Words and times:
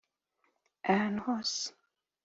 ahantu 0.91 1.19
hose 1.27 1.63